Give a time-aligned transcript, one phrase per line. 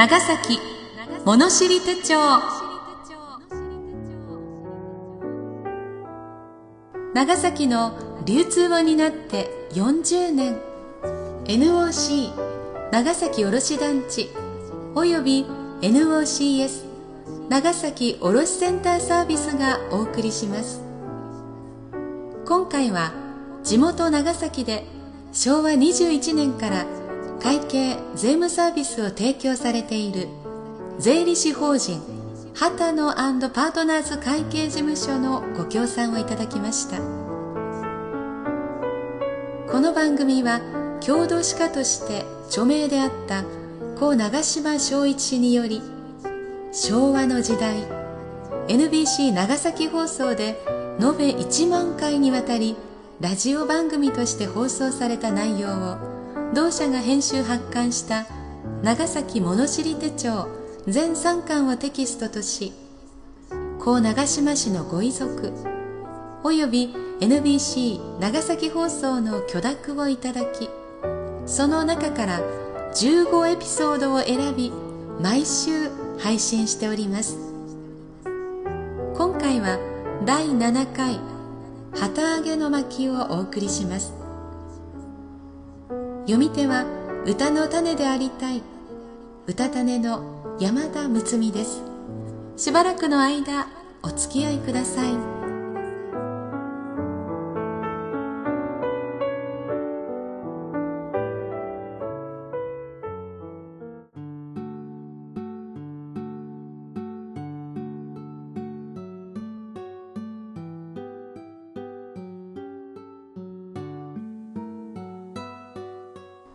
[0.00, 0.58] 長崎
[1.26, 2.14] 物知り手帳。
[7.12, 10.56] 長崎の流通を担って40年。
[11.44, 12.30] NOC
[12.90, 14.30] 長崎卸団地。
[14.94, 15.44] および
[15.82, 16.86] NOCS
[17.50, 20.80] 長崎卸センターサービスがお送りします。
[22.46, 23.12] 今回は
[23.62, 24.86] 地元長崎で
[25.34, 26.99] 昭和21年から
[27.42, 30.28] 会計税務サービスを提供されている
[30.98, 32.00] 税理士法人
[32.54, 33.14] 畑野
[33.50, 36.98] パートナーズ会計事務所のご協賛をいただきました。
[39.70, 40.60] この番組は
[41.00, 43.44] 共同歯科として著名であった
[44.00, 45.80] 故長島昭一氏により
[46.72, 47.76] 昭和の時代
[48.66, 50.60] NBC 長崎放送で
[51.00, 52.74] 延べ1万回にわたり
[53.20, 56.09] ラジオ番組として放送された内容を
[56.54, 58.26] 同社が編集発刊した
[58.82, 60.48] 長崎物知り手帳
[60.86, 62.72] 全3巻をテキストとし
[63.78, 65.52] 故長島市のご遺族
[66.42, 70.68] および NBC 長崎放送の許諾をいただき
[71.46, 72.40] その中から
[72.94, 74.72] 15エピソードを選び
[75.20, 77.36] 毎週配信しております。
[79.14, 79.78] 今回は
[80.24, 81.20] 第7回
[81.94, 84.19] 旗揚げの巻をお送りします。
[86.30, 86.84] 読み手は
[87.26, 88.62] 歌の種でありたい。
[89.48, 91.82] 歌種の山田睦美です。
[92.56, 93.66] しばらくの間
[94.04, 95.39] お付き合いください。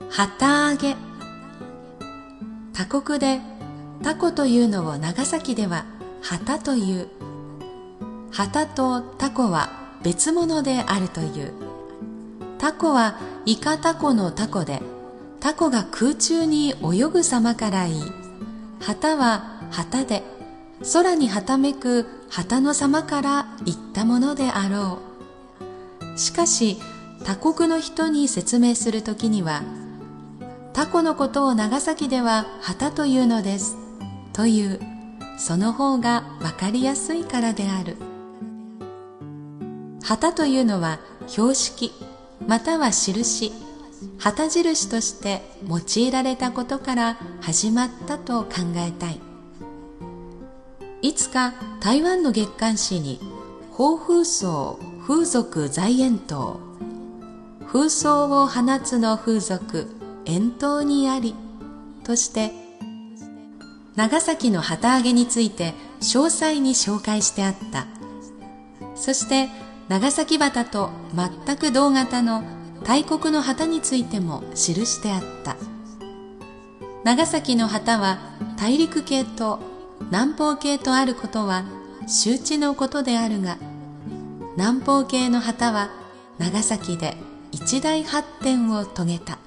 [0.10, 0.96] 旗揚げ。
[2.74, 3.42] 他国で
[4.04, 5.86] タコというのを長崎では
[6.22, 7.10] 旗という。
[8.32, 9.70] 旗とタコは
[10.04, 11.54] 別物であるという。
[12.58, 14.82] タコはイカタコのタコで
[15.40, 18.02] タコが空中に泳ぐ様からいい。
[18.82, 20.24] 旗は旗で
[20.94, 25.00] 空にはためく旗の様から言ったものであろ
[26.14, 26.20] う。
[26.20, 26.78] しかし
[27.24, 29.64] 他国の人に説明するときには
[30.76, 33.78] タコのことを長崎では旗というのです。
[34.34, 34.82] という
[35.38, 37.96] その方がわかりやすいからである。
[40.04, 41.94] 旗というのは標識
[42.46, 43.54] または印。
[44.20, 49.22] 旗印として用いられたことから始まったと考えたい。
[51.02, 53.22] いつか台湾の月刊誌に
[53.72, 56.60] 法風葬風俗在縁島
[57.66, 61.36] 風葬を放つの風俗遠島にあり
[62.04, 62.52] として
[63.96, 67.88] 長崎の旗揚げについて詳細に紹介してあった。
[68.96, 69.50] そして
[69.88, 72.44] 長崎旗と全く同型の
[72.84, 75.56] 大国の旗についても記してあった。
[77.04, 78.18] 長崎の旗は
[78.58, 79.60] 大陸系と
[80.12, 81.64] 南方系とあることは
[82.08, 83.58] 周知のことであるが
[84.58, 85.90] 南方系の旗は
[86.40, 87.16] 長崎で
[87.52, 89.38] 一大発展を遂げた。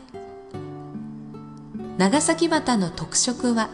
[1.98, 3.70] 長崎旗の特色は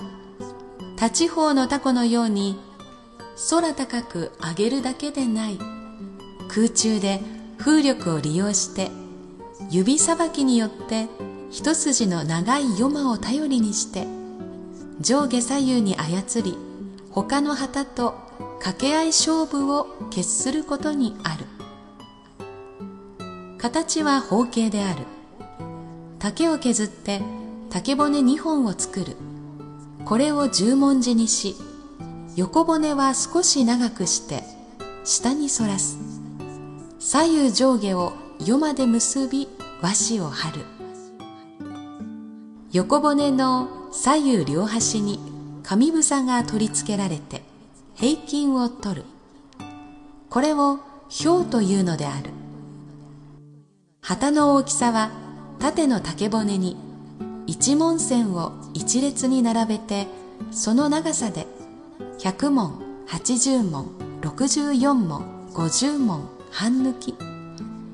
[0.96, 2.58] 他地方のタコのように
[3.50, 5.58] 空高く上げるだけでない。
[6.48, 7.20] 空中で
[7.58, 8.90] 風力を利用して
[9.70, 11.08] 指さばきによって
[11.50, 14.06] 一筋の長いヨマを頼りにして
[15.00, 16.56] 上下左右に操り
[17.10, 18.14] 他の旗と
[18.60, 21.44] 掛け合い勝負を決することにある。
[23.58, 25.04] 形は方形である。
[26.18, 27.20] 竹を削って
[27.74, 29.16] 竹骨2本を作る。
[30.04, 31.56] これを十文字にし
[32.36, 34.44] 横骨は少し長くして
[35.02, 35.98] 下に反らす。
[37.00, 39.48] 左右上下を夜まで結び
[39.82, 40.60] 和紙を張る。
[42.70, 45.18] 横骨の左右両端に
[45.64, 47.42] 紙房が取り付けられて
[47.96, 49.04] 平均を取る。
[50.30, 50.78] これを
[51.26, 52.30] 表というのである。
[54.00, 55.10] 旗の大きさは
[55.58, 56.83] 縦の竹骨に
[57.46, 60.06] 一文線を一列に並べて
[60.50, 61.46] その長さで
[62.18, 63.90] 100問80問
[64.22, 67.14] 64問50問半抜き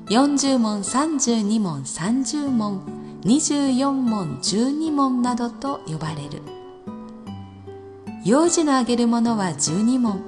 [0.07, 2.81] 40問32問30問
[3.23, 6.41] 24問12問などと呼ばれる。
[8.23, 10.21] 幼児のあげるものは12問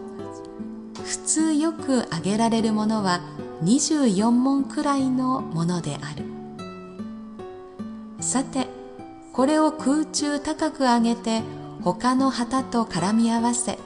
[1.04, 3.22] 普通よくあげられるものは
[3.64, 6.26] 24問くらいのものである。
[8.20, 8.68] さて
[9.34, 11.42] これを空中高く上げて
[11.82, 13.80] 他の旗と絡み合わせ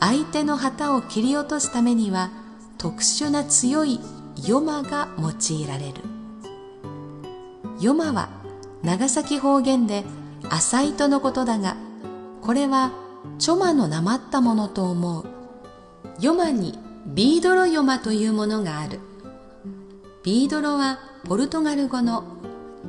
[0.00, 2.30] 相手の旗を切り落とすためには
[2.78, 4.00] 特殊な強い
[4.46, 5.94] ヨマが用いられる。
[7.80, 8.28] ヨマは
[8.84, 10.04] 長崎方言で
[10.48, 11.76] 浅糸のことだが
[12.40, 12.92] これは
[13.40, 15.24] チョマのなまったものと思う。
[16.20, 19.00] ヨマにビードロヨマというものがある。
[20.22, 22.22] ビードロはポルトガル語の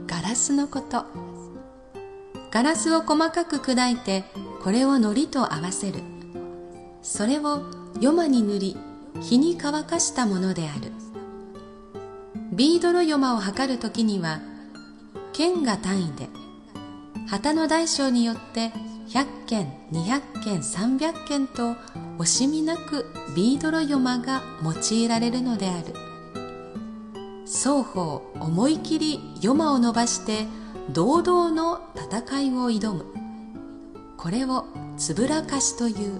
[0.05, 1.28] ガラスのこと。
[2.51, 4.23] ガラスを細かく砕いて
[4.63, 5.99] これを糊と合わせる。
[7.01, 7.63] それを
[8.01, 8.77] ヨマに塗り
[9.21, 10.91] 火に乾かしたものである。
[12.51, 14.41] ビードロヨマを測るときには
[15.31, 16.27] 県が単位で
[17.27, 18.71] 旗の大小によって
[19.07, 21.75] 100件200件300件と
[22.17, 23.05] 惜しみなく
[23.35, 25.93] ビードロヨマが用いられるのである。
[27.45, 30.45] 双方思い切りヨマを伸ばして
[30.91, 33.05] 堂々の戦いを挑む。
[34.17, 34.65] これを
[34.97, 36.19] つぶらかしという。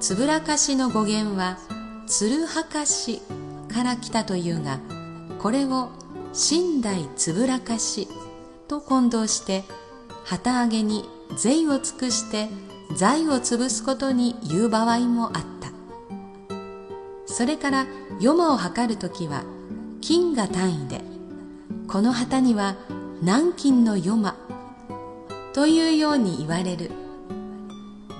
[0.00, 1.58] つぶらかしの語源は
[2.06, 3.20] つるはかし
[3.72, 4.80] から来たというが
[5.38, 5.90] これを
[6.32, 8.08] 寝台つぶらかし
[8.68, 9.64] と混同して
[10.24, 11.04] 旗揚げに
[11.36, 12.48] 税を尽くして
[12.96, 15.70] 財を潰すことに言う場合もあった。
[17.26, 17.86] それから
[18.18, 19.44] ヨマを測るときは
[20.00, 21.03] 金が単位で
[21.86, 22.76] この旗には
[23.20, 24.36] 南金のヨマ
[25.52, 26.90] というように言われる。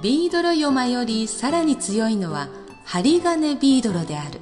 [0.03, 2.49] ビードロヨマよりさらに強いのは
[2.85, 4.41] 針金ビードロである。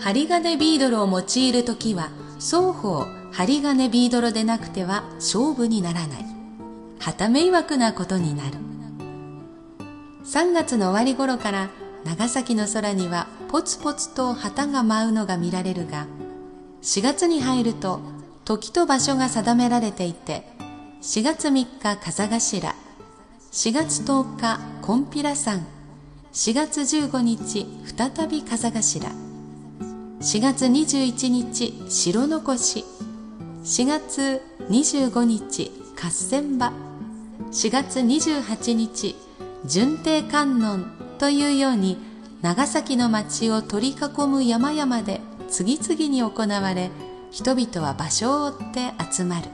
[0.00, 6.26] 針金ビードロを用いるときは双方針金ビードロでなくては勝負にならない。
[6.98, 8.58] 旗迷惑なことになる。
[10.24, 11.70] 3月の終わり頃から
[12.04, 16.06] 長崎の空にはポツポツと旗が舞うのが見られるが
[16.84, 18.00] 4月に入ると
[18.44, 20.46] 時と場所が定められていて
[21.00, 22.74] 4月3日風頭
[23.52, 25.66] 4月10日コンピラ山
[26.34, 27.66] 4月15日
[27.96, 29.08] 再び風頭
[30.20, 32.84] 4月21日白残し
[33.62, 36.70] 4月25日合戦場
[37.50, 39.16] 4月28日
[39.64, 40.84] 順帝観音
[41.18, 41.96] というように
[42.42, 46.90] 長崎の町を取り囲む山々で次々に行われ
[47.30, 49.48] 人々は場所を追って集まる。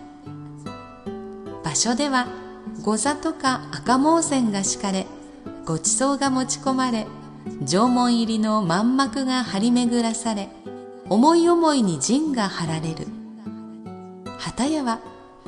[1.64, 2.26] 場所では
[2.82, 5.06] 御座とか赤毛線が敷かれ
[5.64, 7.06] ごちそうが持ち込まれ
[7.64, 10.48] 縄文入りの満幕が張り巡らされ
[11.08, 13.06] 思い思いに陣が張られる。
[14.38, 15.00] 旗屋は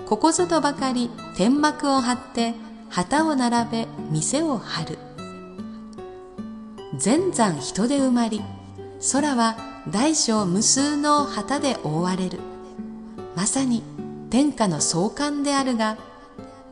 [0.06, 2.55] ここぞとばかり天幕を張って
[2.89, 4.99] 旗を並べ店を張る。
[6.99, 8.43] 全山人で埋まり
[9.12, 9.56] 空は
[9.88, 12.38] 大小無数の旗で覆われる。
[13.34, 13.82] まさに
[14.31, 15.96] 天下の壮観であるが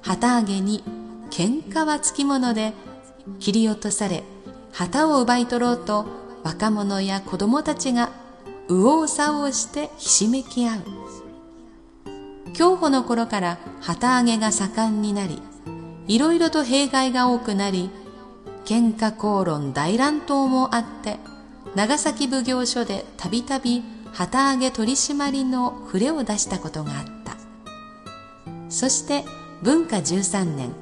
[0.03, 0.85] 旗揚げに
[1.31, 2.73] 喧嘩はつきもので
[3.39, 4.23] 切り落とされ
[4.73, 6.07] 旗を奪い取ろうと
[6.43, 8.11] 若者や子供たちが
[8.69, 10.81] 右往左往してひしめき合う。
[12.53, 15.41] 競歩の頃から旗揚げが盛んになり
[16.09, 17.91] いろいろと弊害が多くなり
[18.65, 21.19] 喧嘩口論大乱闘もあって
[21.75, 23.83] 長崎奉行所でたびたび
[24.13, 27.21] 旗揚げ取締りの触れを出したことがあった。
[28.71, 29.25] そして
[29.63, 30.73] 文化13年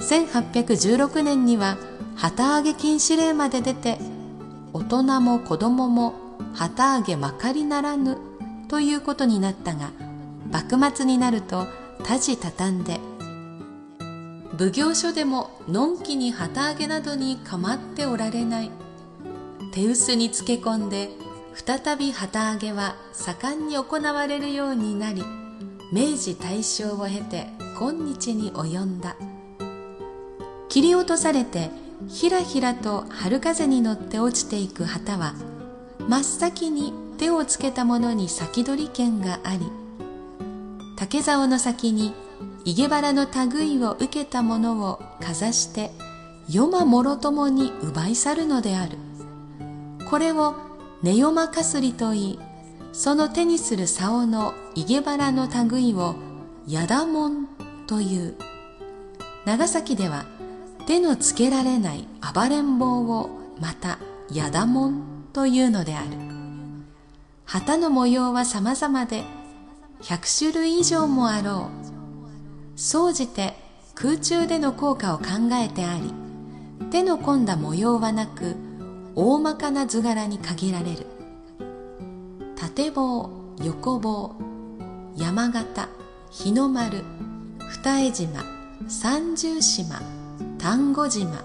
[0.00, 1.76] 1816年には
[2.16, 3.98] 旗揚げ禁止令まで出て
[4.72, 6.14] 大人も子供も
[6.54, 8.18] 旗揚げまかりならぬ
[8.68, 9.92] ということになったが
[10.50, 11.66] 幕末になると
[12.02, 12.98] 多事畳んで
[14.58, 18.70] 奉行所でものんきに旗揚げなどに構っておられない
[19.74, 21.08] 手薄につけ込んで
[21.52, 25.24] 再び旗揚げは盛んに行われるようになり
[25.92, 29.16] 明治大正を経て今日に及んだ。
[30.68, 31.70] 切り落とされて
[32.08, 35.34] ひらひらと春風に乗って落ちていく旗は
[36.08, 39.60] 真っ先に手をつけたものに先取り権があり
[40.96, 42.14] 竹竿の先に
[42.64, 45.90] 伊毛原の類を受けたものをかざして
[46.48, 49.03] 夜間もろともに奪い去るのである。
[50.08, 50.54] これを
[51.02, 52.38] 寝夜間かすりといい
[52.92, 56.14] その手にする竿の伊毛原の類を
[56.66, 57.48] やだもん
[57.86, 58.34] という。
[59.44, 60.24] 長崎では
[60.86, 63.30] 手のつけられない暴れん坊を
[63.60, 63.98] また
[64.32, 66.10] やだもんというのである。
[67.44, 69.24] 旗の模様は様々で
[70.02, 71.68] 100種類以上もあろ
[72.76, 72.78] う。
[72.78, 73.54] 総じて
[73.94, 76.12] 空中での効果を考えてあり
[76.90, 78.56] 手の込んだ模様はなく
[79.16, 81.06] 大まかな図柄に限られる。
[82.56, 83.30] 縦棒
[83.62, 84.34] 横棒
[85.16, 85.88] 山形
[86.30, 87.04] 日の丸
[87.68, 88.44] 二重島
[88.88, 90.00] 三十島
[90.58, 91.44] 丹後島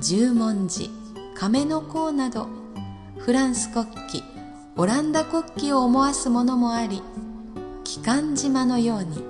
[0.00, 0.90] 十文字
[1.34, 2.46] 亀の甲など
[3.18, 4.22] フランス国旗
[4.76, 7.02] オランダ国旗を思わすものもあり
[7.82, 9.24] 機関島のように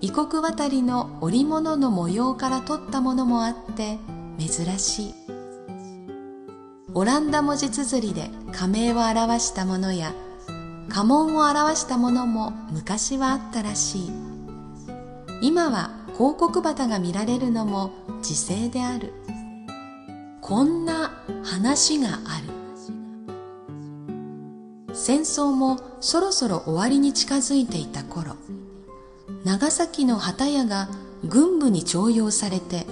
[0.00, 3.98] 異国渡りの織物の模様から取ったものもあって
[4.38, 5.21] 珍しい。
[6.94, 10.12] オランダ文字綴りで仮名を表したものや
[10.90, 14.10] 家紋を表したものも昔はあったらしい。
[15.40, 19.12] 今は広告旗が見られるのも時勢である。
[20.42, 22.52] こんな話がある。
[24.94, 28.36] 戦争もそろそろ終わりに近づいていた頃
[29.44, 30.90] 長崎の旗屋が
[31.24, 32.86] 軍部に徴用されて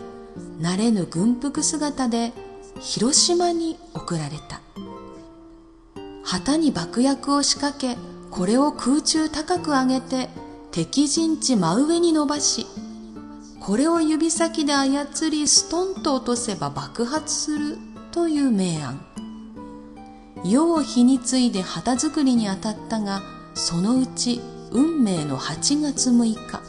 [0.58, 2.32] 慣れぬ軍服姿で
[2.78, 4.60] 広島に送られた。
[6.22, 7.96] 旗に爆薬を仕掛け
[8.30, 10.28] これを空中高く上げて
[10.70, 12.66] 敵陣地真上に伸ばし
[13.58, 17.78] これを指先で操りストンと落とせば爆発する
[18.12, 19.06] という明暗。
[20.44, 23.22] 世を日に継いで旗作りに当たったが
[23.54, 26.60] そのうち運命の8月6日。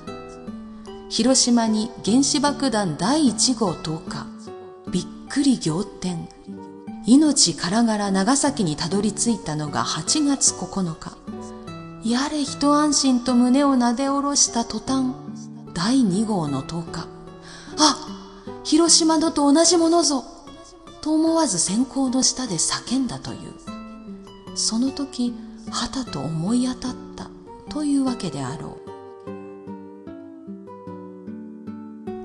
[1.10, 4.26] 広島に原子爆弾第1号投下。
[5.32, 6.28] くり仰天。
[7.08, 11.18] 命からがら長崎にたどり着いたのが8月9日。
[12.04, 15.14] やれ一安心と胸をなで下ろした途端
[15.74, 17.08] 第2号の投下
[17.78, 18.34] あ
[18.66, 20.26] 広島のと同じものぞ
[21.00, 24.58] と思わず先行の下で叫んだという。
[24.58, 25.34] その時
[25.70, 27.30] 旗と思い当たった
[27.70, 28.78] というわけであろ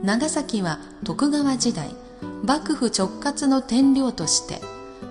[0.03, 0.05] う。
[0.05, 1.95] 長崎は徳川時代
[2.47, 4.61] 幕府直轄の天領として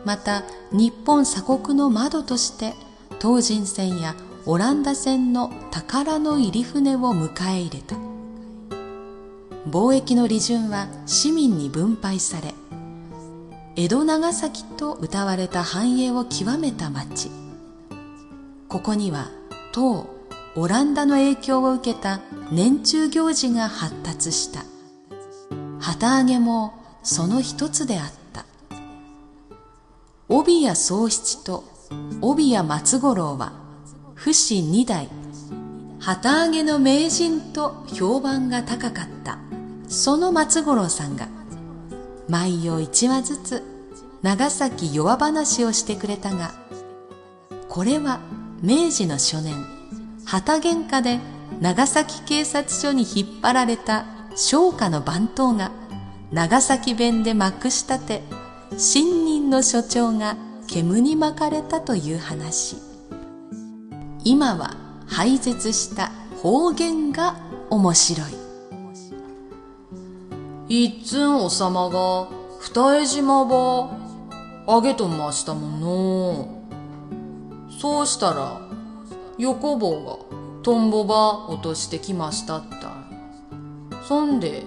[0.05, 2.73] また日本鎖国の窓として
[3.21, 4.15] 東人船や
[4.45, 7.95] オランダ船の宝の入り船を迎え入れた。
[9.69, 12.53] 貿易の利潤は市民に分配され
[13.75, 17.31] 江戸長崎と歌われた繁栄を極めた町。
[18.69, 19.29] ここには
[19.73, 20.07] 唐
[20.55, 24.63] オランダの影響を受けた年中行事が発達した。
[25.81, 28.45] 旗揚げもその一つであった。
[30.27, 31.63] 帯谷宗七と
[32.19, 33.53] 帯谷松五郎は
[34.15, 35.07] 不死二代
[35.99, 39.37] 旗揚げの名人と評判が高かった
[39.87, 41.27] その松五郎さんが
[42.27, 43.63] 毎夜一話ずつ
[44.23, 46.51] 長崎弱話をしてくれたが
[47.69, 48.19] これは
[48.63, 49.63] 明治の初年
[50.25, 51.19] 旗喧嘩で
[51.61, 55.71] 長崎警察署に引っ張られた商家の番頭が
[56.31, 58.21] 長崎弁でまくし立て
[58.77, 62.77] 新任の所長が煙に巻かれたという話。
[64.23, 64.75] 今は
[65.07, 67.37] 廃絶した方言が
[67.69, 68.45] 面白い。
[70.67, 72.27] いっつんおさまが
[72.59, 73.95] 二重島ば
[74.67, 76.65] あげとましたもの。
[77.79, 78.61] そうしたら
[79.37, 80.17] 横棒が
[80.63, 82.95] トンボば落としてきましたった。
[84.07, 84.63] そんで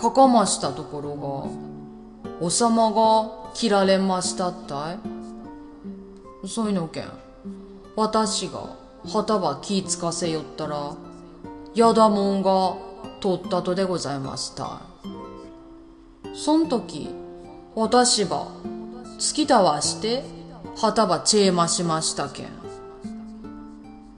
[0.00, 4.98] かかましたところがおさまが切られましたったい？
[6.46, 7.10] そういうのけん
[7.96, 8.76] 私が
[9.06, 10.94] 旗ば気ぃつかせよったら
[11.74, 12.76] やだもんが
[13.20, 14.82] 取ったとでございました
[16.34, 17.10] そん時、
[17.74, 18.46] 私ば、
[19.18, 20.22] 突きたわして、
[20.76, 22.46] 旗ばチェーマしましたけん。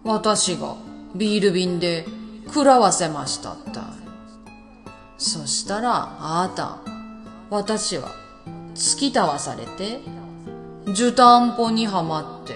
[0.05, 0.77] 私が
[1.15, 2.05] ビール瓶で
[2.49, 3.85] 食らわせましたったい。
[5.21, 6.79] そしたら、あなた、
[7.51, 8.09] 私は、
[8.75, 10.01] 突き倒されて、
[10.87, 12.55] 受担保にはまって、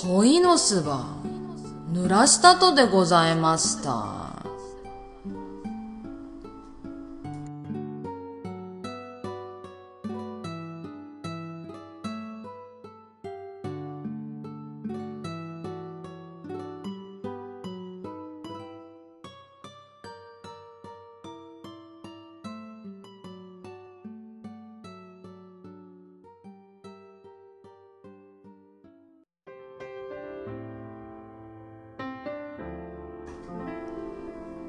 [0.00, 1.06] ポイの巣ば、
[1.92, 4.17] 濡らしたとでございました。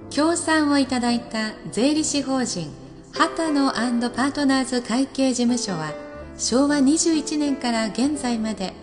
[0.09, 2.71] 協賛をいただいた税理士法人
[3.13, 5.93] 畑野パートナーズ会計事務所は
[6.37, 8.73] 昭和21年から現在まで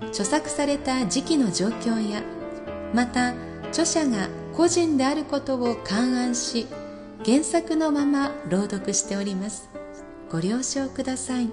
[0.09, 2.23] 著作された時期の状況や
[2.95, 3.35] また
[3.69, 6.67] 著者が個人であることを勘案し
[7.25, 9.69] 原作のまま朗読しております。
[10.31, 11.49] ご了承ください。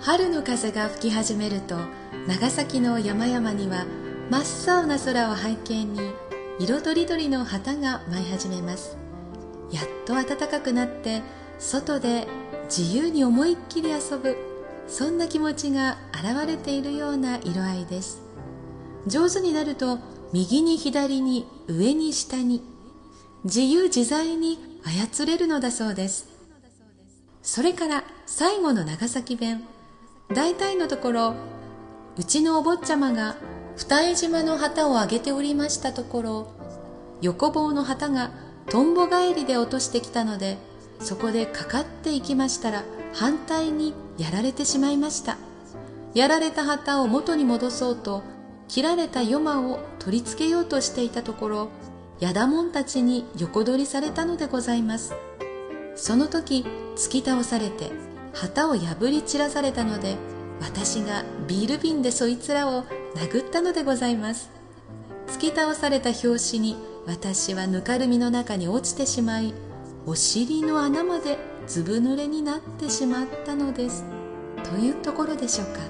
[0.00, 1.76] 春の風が吹き始めると
[2.28, 3.84] 長崎の山々には
[4.30, 6.00] 真っ青な空を背景に
[6.60, 8.98] 色とりどりの旗が舞い始めます。
[9.70, 11.22] やっと暖かくなって
[11.58, 12.26] 外で
[12.64, 14.36] 自由に思いっきり遊ぶ
[14.88, 18.22] そんな気持ちが現れているような色合いです。
[19.06, 19.98] 上手になると
[20.32, 22.62] 右に左に上に下に
[23.44, 26.28] 自由自在に操れるのだそうです。
[27.42, 29.62] それから最後の長崎弁。
[30.34, 31.34] 大体のところ
[32.18, 33.36] うちのお坊ちゃまが
[33.78, 36.52] 二重島の旗をあげておりましたところ
[37.22, 38.32] 横棒の旗が
[38.68, 40.58] とんぼ返りで落としてきたので
[40.98, 42.82] そこでかかっていきましたら
[43.14, 45.38] 反対にやられてしまいました。
[46.12, 48.24] やられた旗を元に戻そうと
[48.66, 51.68] 切られたヨマを取り付けようとしていたところ
[52.18, 55.14] やだもんたちに横取りされたのでございます。
[55.94, 57.92] その時突き倒されて
[58.34, 60.16] 旗を破り散らされたので
[60.60, 64.50] 私がビール瓶でそいつらを殴ったのでございます。
[65.28, 69.54] 突き倒された拍子に私はぬかるみの中に落ちてしまい
[70.06, 74.04] お尻の穴までずぶ濡れになってしまったのです。
[74.64, 75.80] というところでしょうか。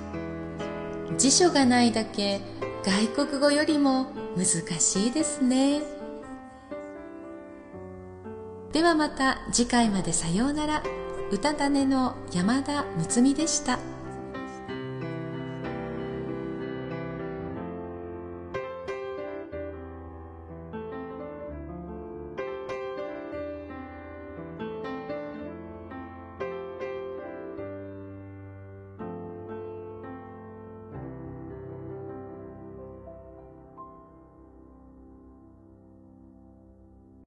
[1.17, 2.41] 辞書がないだけ
[2.85, 4.47] 外国語よりも難
[4.81, 5.83] しいですね。
[8.73, 10.83] ではまた次回までさようなら。
[11.31, 13.79] 歌種の山田睦美でした。